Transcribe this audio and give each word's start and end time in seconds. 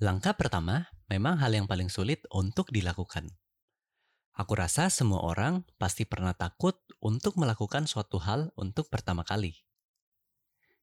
Langkah 0.00 0.32
pertama 0.32 0.88
memang 1.12 1.36
hal 1.36 1.52
yang 1.52 1.68
paling 1.68 1.92
sulit 1.92 2.24
untuk 2.32 2.72
dilakukan. 2.72 3.28
Aku 4.32 4.56
rasa 4.56 4.88
semua 4.88 5.20
orang 5.20 5.68
pasti 5.76 6.08
pernah 6.08 6.32
takut 6.32 6.80
untuk 7.04 7.36
melakukan 7.36 7.84
suatu 7.84 8.16
hal 8.16 8.48
untuk 8.56 8.88
pertama 8.88 9.28
kali. 9.28 9.60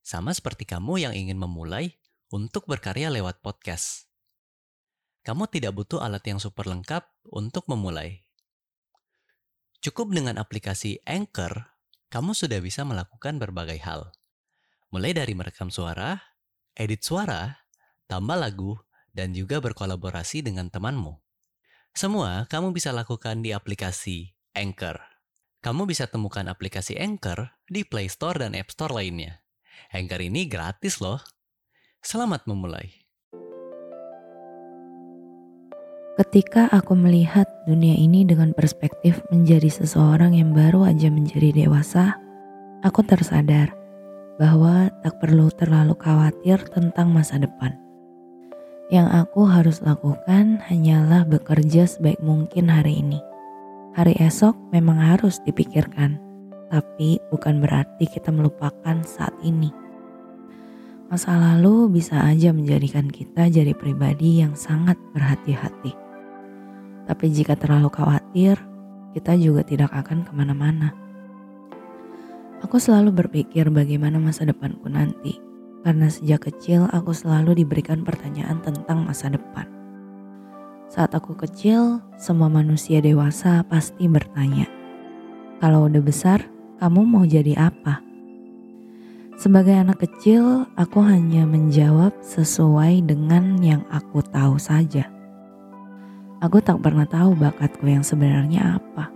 Sama 0.05 0.37
seperti 0.37 0.69
kamu 0.69 1.01
yang 1.01 1.13
ingin 1.17 1.41
memulai 1.41 1.97
untuk 2.29 2.69
berkarya 2.69 3.09
lewat 3.09 3.41
podcast. 3.41 4.05
Kamu 5.25 5.49
tidak 5.49 5.73
butuh 5.73 5.97
alat 5.97 6.21
yang 6.29 6.37
super 6.37 6.69
lengkap 6.69 7.09
untuk 7.33 7.65
memulai. 7.65 8.21
Cukup 9.81 10.13
dengan 10.13 10.37
aplikasi 10.37 11.01
Anchor, 11.09 11.73
kamu 12.13 12.37
sudah 12.37 12.61
bisa 12.61 12.85
melakukan 12.85 13.41
berbagai 13.41 13.81
hal. 13.81 14.13
Mulai 14.93 15.17
dari 15.17 15.33
merekam 15.33 15.73
suara, 15.73 16.21
edit 16.77 17.01
suara, 17.01 17.65
tambah 18.05 18.37
lagu, 18.37 18.77
dan 19.17 19.33
juga 19.33 19.57
berkolaborasi 19.57 20.45
dengan 20.45 20.69
temanmu. 20.69 21.17
Semua 21.97 22.45
kamu 22.45 22.77
bisa 22.77 22.93
lakukan 22.93 23.41
di 23.41 23.49
aplikasi 23.49 24.37
Anchor. 24.53 25.01
Kamu 25.65 25.89
bisa 25.89 26.05
temukan 26.05 26.45
aplikasi 26.45 26.93
Anchor 27.01 27.57
di 27.65 27.81
Play 27.81 28.05
Store 28.05 28.37
dan 28.37 28.53
App 28.53 28.69
Store 28.69 28.93
lainnya. 28.93 29.41
Anchor 29.89 30.21
ini 30.21 30.45
gratis 30.45 31.01
loh. 31.01 31.17
Selamat 32.05 32.45
memulai. 32.45 32.93
Ketika 36.21 36.69
aku 36.69 36.93
melihat 36.93 37.45
dunia 37.65 37.97
ini 37.97 38.25
dengan 38.25 38.53
perspektif 38.53 39.21
menjadi 39.33 39.69
seseorang 39.69 40.37
yang 40.37 40.53
baru 40.53 40.85
aja 40.85 41.09
menjadi 41.09 41.65
dewasa, 41.65 42.17
aku 42.85 43.01
tersadar 43.01 43.73
bahwa 44.37 44.93
tak 45.01 45.17
perlu 45.17 45.49
terlalu 45.53 45.97
khawatir 45.97 46.61
tentang 46.69 47.09
masa 47.09 47.41
depan. 47.41 47.86
Yang 48.87 49.27
aku 49.27 49.43
harus 49.43 49.83
lakukan 49.83 50.63
hanyalah 50.63 51.27
bekerja 51.27 51.83
sebaik 51.83 52.23
mungkin 52.23 52.71
hari 52.71 53.03
ini. 53.03 53.19
Hari 53.99 54.15
esok 54.23 54.55
memang 54.71 54.95
harus 54.95 55.43
dipikirkan, 55.43 56.15
tapi 56.71 57.19
bukan 57.27 57.59
berarti 57.59 58.07
kita 58.07 58.31
melupakan 58.31 58.95
saat 59.03 59.35
ini. 59.43 59.75
Masa 61.11 61.35
lalu 61.35 61.99
bisa 61.99 62.15
aja 62.31 62.55
menjadikan 62.55 63.11
kita 63.11 63.51
jadi 63.51 63.75
pribadi 63.75 64.39
yang 64.39 64.55
sangat 64.55 64.95
berhati-hati. 65.11 65.91
Tapi 67.11 67.25
jika 67.27 67.59
terlalu 67.59 67.91
khawatir, 67.91 68.55
kita 69.11 69.35
juga 69.35 69.67
tidak 69.67 69.91
akan 69.91 70.23
ke 70.23 70.31
mana-mana. 70.31 70.95
Aku 72.63 72.79
selalu 72.79 73.11
berpikir 73.11 73.67
bagaimana 73.67 74.15
masa 74.15 74.47
depanku 74.47 74.87
nanti 74.87 75.46
karena 75.87 76.11
sejak 76.11 76.51
kecil 76.51 76.83
aku 76.91 77.15
selalu 77.15 77.63
diberikan 77.63 78.03
pertanyaan 78.03 78.59
tentang 78.59 79.07
masa 79.07 79.31
depan. 79.31 79.63
Saat 80.91 81.15
aku 81.15 81.31
kecil, 81.39 82.03
semua 82.19 82.51
manusia 82.51 82.99
dewasa 82.99 83.63
pasti 83.63 84.03
bertanya, 84.11 84.67
"Kalau 85.63 85.87
udah 85.87 86.03
besar, 86.03 86.43
kamu 86.83 87.07
mau 87.07 87.23
jadi 87.23 87.55
apa?" 87.71 88.03
Sebagai 89.39 89.79
anak 89.79 90.03
kecil, 90.03 90.67
aku 90.75 90.99
hanya 91.07 91.47
menjawab 91.47 92.11
sesuai 92.19 93.07
dengan 93.07 93.55
yang 93.63 93.87
aku 93.87 94.19
tahu 94.27 94.59
saja. 94.59 95.07
Aku 96.43 96.59
tak 96.59 96.83
pernah 96.83 97.07
tahu 97.07 97.31
bakatku 97.31 97.87
yang 97.87 98.03
sebenarnya 98.03 98.75
apa. 98.75 99.07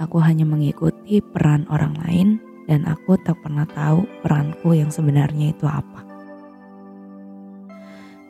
Aku 0.00 0.16
hanya 0.16 0.48
mengikuti 0.48 1.20
peran 1.20 1.68
orang 1.68 1.92
lain 2.08 2.28
dan 2.64 2.88
aku 2.88 3.16
tak 3.20 3.36
pernah 3.44 3.68
tahu 3.68 4.08
peranku 4.24 4.72
yang 4.72 4.88
sebenarnya 4.88 5.52
itu 5.52 5.66
apa. 5.68 6.04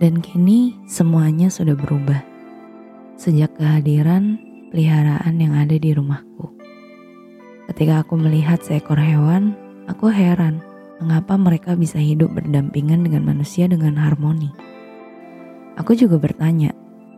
Dan 0.02 0.18
kini 0.18 0.74
semuanya 0.90 1.46
sudah 1.48 1.78
berubah. 1.78 2.18
Sejak 3.14 3.54
kehadiran 3.54 4.42
peliharaan 4.74 5.38
yang 5.38 5.54
ada 5.54 5.78
di 5.78 5.94
rumahku. 5.94 6.50
Ketika 7.70 8.02
aku 8.02 8.18
melihat 8.18 8.58
seekor 8.60 8.98
hewan, 8.98 9.54
aku 9.86 10.10
heran 10.10 10.58
mengapa 10.98 11.38
mereka 11.38 11.78
bisa 11.78 11.96
hidup 12.02 12.34
berdampingan 12.34 13.06
dengan 13.06 13.22
manusia 13.22 13.70
dengan 13.70 13.94
harmoni. 13.96 14.50
Aku 15.78 15.94
juga 15.94 16.18
bertanya, 16.18 16.74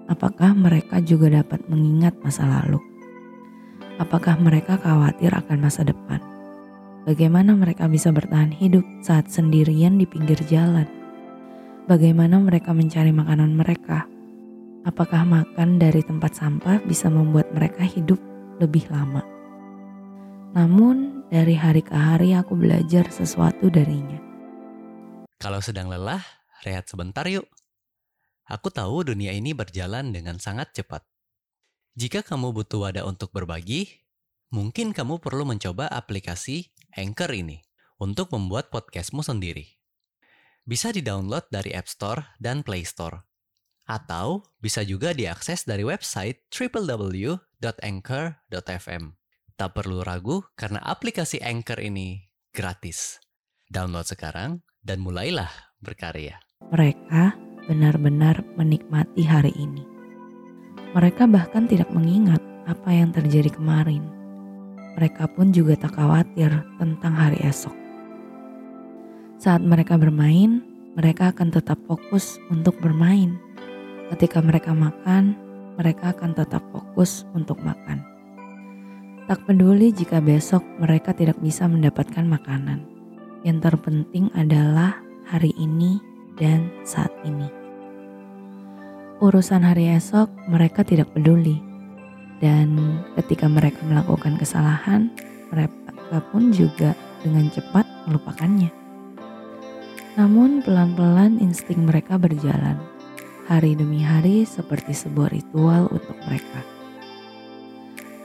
apakah 0.09 0.53
mereka 0.53 1.01
juga 1.01 1.43
dapat 1.43 1.65
mengingat 1.69 2.17
masa 2.21 2.45
lalu? 2.45 2.81
Apakah 3.97 4.37
mereka 4.37 4.77
khawatir 4.77 5.33
akan 5.33 5.59
masa 5.65 5.81
depan? 5.81 6.36
Bagaimana 7.07 7.55
mereka 7.55 7.87
bisa 7.87 8.11
bertahan 8.11 8.51
hidup 8.51 8.83
saat 8.99 9.31
sendirian 9.31 9.95
di 9.95 10.11
pinggir 10.11 10.43
jalan? 10.51 10.91
Bagaimana 11.87 12.43
mereka 12.43 12.75
mencari 12.75 13.15
makanan 13.15 13.55
mereka? 13.55 14.11
Apakah 14.83 15.23
makan 15.23 15.79
dari 15.79 16.03
tempat 16.03 16.35
sampah 16.35 16.83
bisa 16.83 17.07
membuat 17.07 17.47
mereka 17.55 17.87
hidup 17.87 18.19
lebih 18.59 18.91
lama? 18.91 19.23
Namun, 20.59 21.31
dari 21.31 21.55
hari 21.55 21.87
ke 21.87 21.95
hari 21.95 22.35
aku 22.35 22.59
belajar 22.59 23.07
sesuatu 23.07 23.71
darinya. 23.71 24.19
Kalau 25.39 25.63
sedang 25.63 25.87
lelah, 25.87 26.27
rehat 26.67 26.91
sebentar 26.91 27.23
yuk. 27.31 27.47
Aku 28.51 28.75
tahu 28.75 29.15
dunia 29.15 29.31
ini 29.31 29.55
berjalan 29.55 30.11
dengan 30.11 30.43
sangat 30.43 30.75
cepat. 30.75 31.07
Jika 31.95 32.27
kamu 32.27 32.51
butuh 32.51 32.91
wadah 32.91 33.07
untuk 33.07 33.31
berbagi, 33.31 33.95
mungkin 34.51 34.91
kamu 34.91 35.23
perlu 35.23 35.47
mencoba 35.47 35.87
aplikasi 35.87 36.75
Anchor 36.97 37.29
ini 37.37 37.61
untuk 38.01 38.33
membuat 38.33 38.73
podcastmu 38.73 39.21
sendiri. 39.21 39.77
Bisa 40.65 40.89
di-download 40.91 41.53
dari 41.53 41.77
App 41.77 41.93
Store 41.93 42.25
dan 42.41 42.65
Play 42.65 42.89
Store. 42.89 43.29
Atau 43.87 44.43
bisa 44.59 44.81
juga 44.83 45.13
diakses 45.13 45.69
dari 45.69 45.85
website 45.85 46.49
www.anchor.fm. 46.51 47.45
Tak 49.57 49.71
perlu 49.77 50.01
ragu 50.03 50.41
karena 50.57 50.81
aplikasi 50.83 51.39
Anchor 51.45 51.85
ini 51.85 52.25
gratis. 52.51 53.21
Download 53.69 54.09
sekarang 54.09 54.65
dan 54.81 55.05
mulailah 55.05 55.53
berkarya. 55.85 56.41
Mereka 56.73 57.37
benar-benar 57.69 58.41
menikmati 58.57 59.23
hari 59.23 59.53
ini. 59.55 59.85
Mereka 60.97 61.29
bahkan 61.29 61.69
tidak 61.69 61.93
mengingat 61.93 62.41
apa 62.65 62.89
yang 62.91 63.13
terjadi 63.13 63.53
kemarin 63.53 64.16
mereka 64.97 65.29
pun 65.29 65.53
juga 65.53 65.77
tak 65.77 66.01
khawatir 66.01 66.49
tentang 66.81 67.13
hari 67.13 67.37
esok. 67.45 67.77
Saat 69.37 69.61
mereka 69.61 70.01
bermain, 70.01 70.65
mereka 70.97 71.29
akan 71.29 71.53
tetap 71.53 71.77
fokus 71.85 72.41
untuk 72.49 72.81
bermain. 72.81 73.37
Ketika 74.09 74.41
mereka 74.41 74.73
makan, 74.73 75.37
mereka 75.77 76.17
akan 76.17 76.33
tetap 76.33 76.65
fokus 76.73 77.29
untuk 77.37 77.61
makan. 77.61 78.01
Tak 79.29 79.45
peduli 79.45 79.93
jika 79.93 80.25
besok 80.25 80.65
mereka 80.81 81.13
tidak 81.13 81.37
bisa 81.45 81.69
mendapatkan 81.69 82.25
makanan. 82.25 82.89
Yang 83.45 83.69
terpenting 83.69 84.33
adalah 84.33 84.97
hari 85.29 85.53
ini 85.61 86.01
dan 86.41 86.73
saat 86.89 87.13
ini. 87.29 87.53
Urusan 89.21 89.61
hari 89.61 89.93
esok 89.93 90.33
mereka 90.49 90.81
tidak 90.81 91.13
peduli 91.13 91.76
dan 92.39 93.01
ketika 93.17 93.49
mereka 93.49 93.81
melakukan 93.85 94.37
kesalahan, 94.37 95.09
mereka 95.49 96.19
pun 96.33 96.53
juga 96.53 96.93
dengan 97.25 97.49
cepat 97.49 97.87
melupakannya. 98.09 98.71
Namun 100.17 100.65
pelan-pelan 100.65 101.41
insting 101.41 101.85
mereka 101.85 102.17
berjalan, 102.17 102.81
hari 103.49 103.77
demi 103.77 104.01
hari 104.01 104.49
seperti 104.49 104.97
sebuah 104.97 105.33
ritual 105.33 105.89
untuk 105.93 106.17
mereka. 106.25 106.61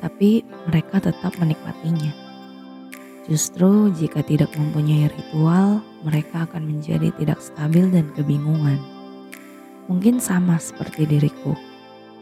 Tapi 0.02 0.42
mereka 0.66 1.04
tetap 1.04 1.36
menikmatinya. 1.38 2.12
Justru 3.30 3.94
jika 3.94 4.26
tidak 4.26 4.50
mempunyai 4.58 5.08
ritual, 5.08 5.84
mereka 6.02 6.50
akan 6.50 6.68
menjadi 6.68 7.14
tidak 7.22 7.38
stabil 7.38 7.86
dan 7.94 8.10
kebingungan. 8.18 8.82
Mungkin 9.86 10.18
sama 10.18 10.58
seperti 10.58 11.06
diriku 11.06 11.54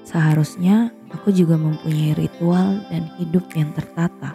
Seharusnya 0.09 0.89
aku 1.13 1.33
juga 1.33 1.57
mempunyai 1.57 2.17
ritual 2.17 2.81
dan 2.89 3.09
hidup 3.17 3.45
yang 3.53 3.73
tertata. 3.73 4.33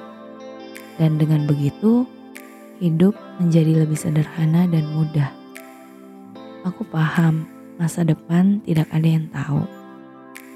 Dan 0.94 1.18
dengan 1.18 1.46
begitu, 1.46 2.06
hidup 2.78 3.14
menjadi 3.42 3.82
lebih 3.86 3.98
sederhana 3.98 4.66
dan 4.70 4.86
mudah. 4.94 5.30
Aku 6.66 6.86
paham 6.86 7.46
masa 7.76 8.06
depan 8.06 8.62
tidak 8.62 8.86
ada 8.94 9.08
yang 9.08 9.26
tahu. 9.30 9.66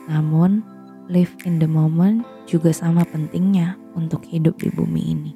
Namun, 0.06 0.62
live 1.10 1.34
in 1.44 1.58
the 1.58 1.68
moment 1.68 2.22
juga 2.46 2.70
sama 2.70 3.02
pentingnya 3.08 3.76
untuk 3.98 4.22
hidup 4.24 4.56
di 4.62 4.70
bumi 4.70 5.02
ini. 5.10 5.32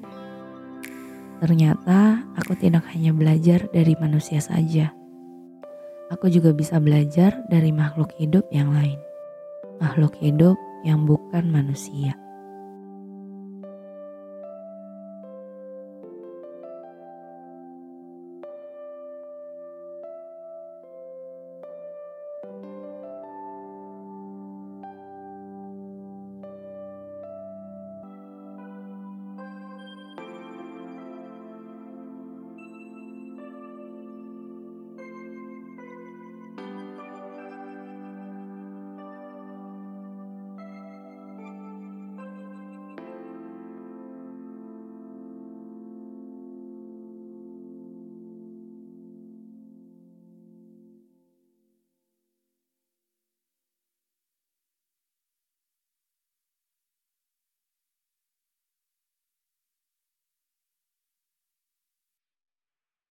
Ternyata 1.42 2.22
aku 2.38 2.54
tidak 2.54 2.86
hanya 2.94 3.10
belajar 3.10 3.66
dari 3.74 3.98
manusia 3.98 4.38
saja. 4.38 4.94
Aku 6.14 6.30
juga 6.30 6.54
bisa 6.54 6.78
belajar 6.78 7.42
dari 7.50 7.74
makhluk 7.74 8.14
hidup 8.20 8.46
yang 8.54 8.70
lain 8.70 9.00
makhluk 9.82 10.14
hidup 10.22 10.54
yang 10.82 11.06
bukan 11.06 11.46
manusia. 11.50 12.21